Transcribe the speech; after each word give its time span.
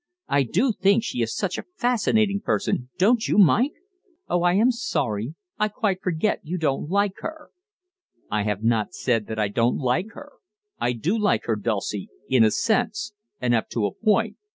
I 0.27 0.41
do 0.41 0.73
think 0.73 1.03
she 1.03 1.21
is 1.21 1.35
such 1.35 1.59
a 1.59 1.65
fascinating 1.77 2.39
person, 2.41 2.89
don't 2.97 3.27
you, 3.27 3.37
Mike? 3.37 3.73
Oh, 4.27 4.41
I 4.41 4.53
am 4.53 4.71
sorry; 4.71 5.35
I 5.59 5.67
quite 5.67 6.01
forget 6.01 6.39
you 6.41 6.57
don't 6.57 6.89
like 6.89 7.17
her." 7.17 7.51
"I 8.31 8.41
have 8.41 8.63
not 8.63 8.95
said 8.95 9.29
I 9.37 9.47
don't 9.47 9.77
like 9.77 10.13
her 10.13 10.31
I 10.79 10.93
do 10.93 11.15
like 11.15 11.43
her, 11.43 11.55
Dulcie, 11.55 12.09
in 12.27 12.43
a 12.43 12.49
sense, 12.49 13.13
and 13.39 13.53
up 13.53 13.69
to 13.73 13.85
a 13.85 13.93
point. 13.93 14.37